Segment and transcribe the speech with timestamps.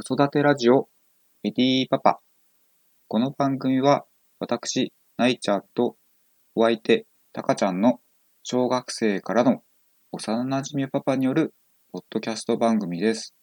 [0.00, 0.88] 子育てラジオ、
[1.42, 2.20] エディーパパ。
[3.08, 4.04] この番組は、
[4.38, 5.96] 私、ナイちゃんと、
[6.54, 7.98] お相手、タカちゃんの
[8.44, 9.64] 小学生からの
[10.12, 11.52] 幼馴染パパによる
[11.90, 13.34] ポッドキャスト番組です。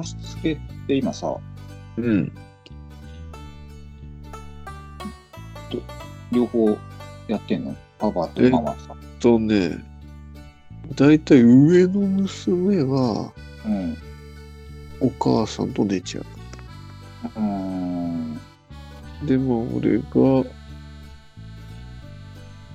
[0.00, 1.36] 寝かしつけって今さ、
[1.96, 2.32] うん。
[6.32, 6.76] 両方
[7.28, 7.76] やってんの？
[7.98, 8.96] パパとママさ。
[9.20, 9.84] とね、
[10.94, 13.32] だいたい上の娘は
[13.64, 13.96] うん。
[15.02, 16.24] お母さんと寝ちゃう。
[17.24, 18.40] うーん。
[19.24, 20.04] でも俺が、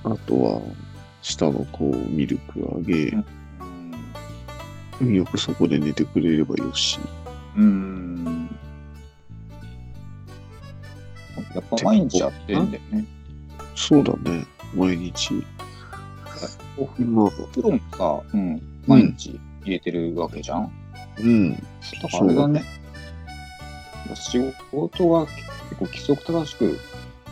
[0.04, 0.60] あとは
[1.22, 3.12] 下の子をミルクあげ、
[5.04, 6.98] よくそこで寝てくれればよし。
[7.56, 8.48] うーん。
[11.54, 13.04] やっぱ毎日やってんだよね。
[13.74, 15.44] そうだね、毎日。
[16.98, 20.72] 今、プロもさ、うん、毎日入れてるわけじゃん？
[21.18, 21.52] うん。
[21.52, 22.64] だからあれだね。
[24.14, 24.38] 仕
[24.70, 25.36] 事が結
[25.78, 26.78] 構規則正しく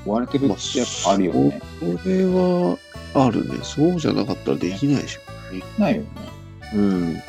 [0.07, 1.61] 追われてるってやっぱあるよね。
[1.81, 2.79] それは
[3.15, 3.59] あるね。
[3.62, 5.20] そうじゃなかったらできないでしょ。
[5.53, 6.09] できないよね。
[6.75, 7.23] うん。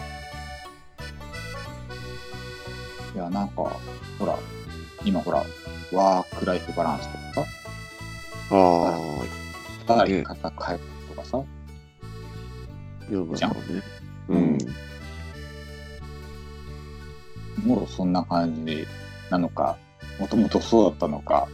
[3.30, 3.56] なんか、
[4.20, 4.38] ほら、
[5.04, 5.44] 今ほら、
[5.92, 7.48] ワークライフバランスとか
[8.52, 8.92] ああ、
[9.88, 11.44] さ、働き方変えるとかさ、
[13.10, 13.56] じゃん。
[14.30, 14.58] うん。
[17.64, 18.86] もろそんな感じ
[19.30, 19.78] なのか、
[20.20, 21.48] もともとそうだったのか、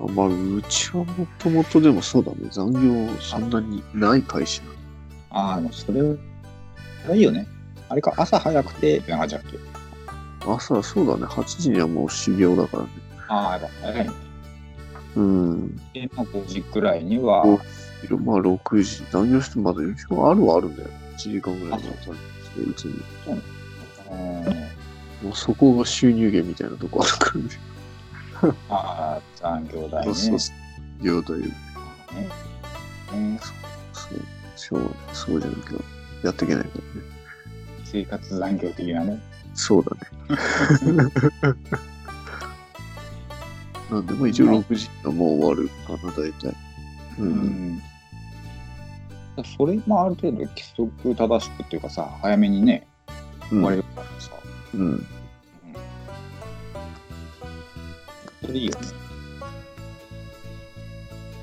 [0.00, 2.48] あまあ、うちはもともとでもそうだね。
[2.50, 4.62] 残業そんなにない会社。
[5.30, 7.46] ああ、でもそれ、あれいいよね。
[7.88, 9.67] あれか、朝早くて、って感じだっけ
[10.54, 11.24] 朝、そうだね。
[11.24, 12.88] 8時にはもう修行だからね。
[13.28, 14.14] ああ、やっぱ早いね。
[15.16, 15.76] うん。
[15.92, 17.58] で、まあ、5時くらいには、お
[18.18, 19.04] まあ、6時。
[19.10, 20.88] 残業してまだ4時間あるはあるんだよ。
[21.16, 22.18] 1時間ぐらいの残業し
[22.54, 23.02] て、うちに。
[23.30, 24.78] うん
[25.22, 27.50] もうそこが収入源みたいなとこあるからね。
[28.68, 30.14] ああ、残業代ね。
[30.14, 30.52] そうそ
[31.00, 31.04] う。
[31.04, 31.38] 業態。
[31.38, 31.46] ね
[33.12, 33.40] ね
[33.92, 34.18] そう。
[34.54, 35.78] そう、そうじゃなきゃ
[36.24, 37.06] やっていけないからね。
[37.84, 39.20] 生活残業的なね。
[39.54, 40.00] そうだね。
[43.90, 46.48] なんで、まあ一応6時にはもう終わるかな、大体。
[47.18, 47.22] う。
[47.22, 47.30] うん
[47.76, 47.82] ん。
[49.56, 52.86] それもある程度規則正しくっていうかさ、早めにね、
[53.50, 54.30] うん終われるからさ、
[54.74, 55.06] うん。
[58.42, 58.98] それいいよね。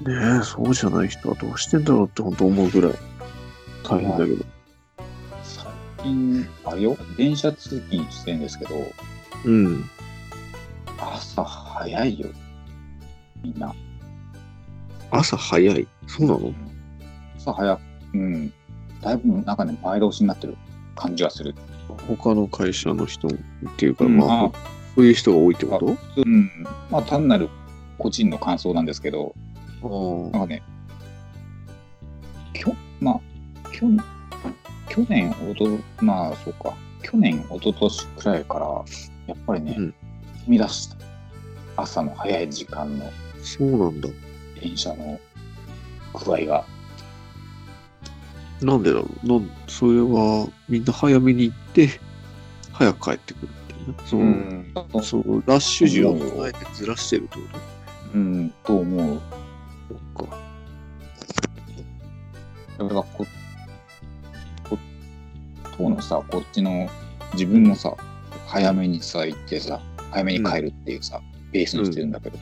[0.05, 2.93] ねえ、そうじゃない人はどうしてんだろうって本当思うぐらい
[3.83, 4.54] 大変だけど。
[5.45, 5.65] 最
[6.03, 8.75] 近、あれよ、電車通勤してんですけど、
[9.45, 9.89] うん。
[10.97, 12.27] 朝早いよ。
[13.43, 13.73] みんな。
[15.11, 15.87] 朝早い？
[16.07, 16.53] そうなの？
[17.37, 17.81] 朝早く、
[18.13, 18.53] うん。
[19.01, 20.57] だいぶなんかね、前倒しになってる
[20.95, 21.53] 感じがする。
[22.07, 23.31] 他の会社の人っ
[23.77, 24.51] ていうか、うんまあ、
[24.95, 25.85] そういう人が多いってこと？
[25.85, 26.49] うん。
[26.89, 27.49] まあ単なる
[27.99, 29.35] 個人の感想なんですけど、
[29.83, 29.87] あ
[30.31, 30.63] なんかね、
[32.53, 33.85] きょ、まあ、去
[34.95, 36.73] 去年、おと、まあ、そうか、
[37.03, 38.65] 去年、一昨年くらいから、
[39.27, 39.93] やっぱりね、うん
[40.47, 40.95] 踏み出した。
[41.75, 43.09] 朝の早い時間のあ、
[43.41, 44.07] そうなんだ。
[44.61, 45.19] 電車の
[46.13, 46.65] 具合が。
[48.61, 51.89] なんでだろうなんそれは、みんな早めに行って、
[52.71, 54.07] 早く帰ってくるってい。
[54.07, 54.73] その、うん。
[55.03, 57.41] そのラッシュ時をあえてずらしてるってこ
[58.13, 59.17] うん、と思う。
[59.17, 59.21] と
[60.15, 60.37] そっか。
[62.77, 63.03] だから
[66.05, 66.87] さ、こっちの、
[67.33, 67.95] 自分もさ、
[68.47, 69.81] 早めにさ、行ってさ、
[70.11, 71.19] 早めに帰るっていうさ、
[71.51, 72.37] ベースにしてるんだけど。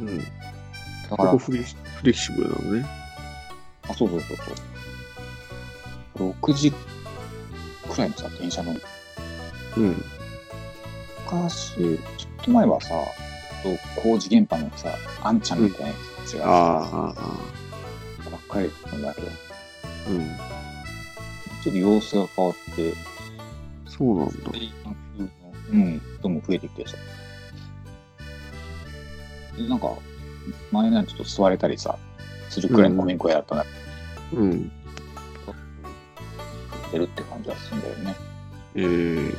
[0.00, 0.18] うん。
[0.18, 2.86] だからフレフレキシブルなのね。
[3.88, 4.36] あ、そうそうそう
[6.16, 6.30] そう。
[6.30, 6.76] 6時く
[7.98, 8.74] らいのさ、電車の、
[9.76, 10.04] うん。
[11.24, 11.94] 昔、ちょ
[12.42, 12.88] っと前はさ、
[13.62, 14.88] と工事現場のさ、
[15.22, 15.94] あんちゃんみたいなや
[16.26, 17.14] つが、ああ、
[18.30, 19.30] ばっかりなんだけど、ち
[20.08, 20.59] うん。
[21.68, 22.94] ょっと様子が変わって、
[23.86, 24.34] そうなんだ。
[25.72, 26.96] うん、人も増えてきてさ。
[29.56, 29.94] でなんか、
[30.72, 31.98] 前なんてちょっと座れたりさ、
[32.48, 33.66] するくらいのコミンコやったら、
[34.32, 34.72] うん。
[36.90, 38.16] 出るって感じがするんだよね。
[38.74, 39.32] えー、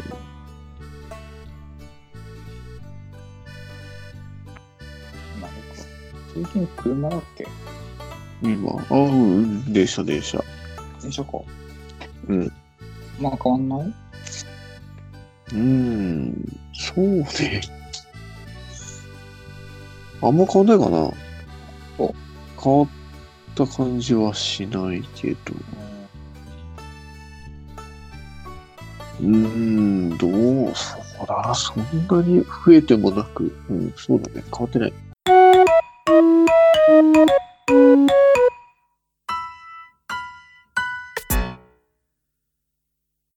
[5.42, 5.50] まあ、
[6.34, 7.48] 最近車だっけ？
[8.42, 10.42] 今、ああ、うん、電車、電車。
[11.02, 11.40] 電車か。
[12.28, 12.52] うん。
[13.20, 13.94] まあ変わんない？
[15.54, 17.62] うーん、そうね。
[20.22, 21.12] あんま変わんないかな。
[21.98, 22.16] お
[22.64, 22.88] 変わっ
[23.56, 25.38] た感じはしないけど。
[29.20, 30.32] うーん、どう、
[30.76, 34.94] そうだな、そんなに増えてもなく、うん、そうだね、変わってない。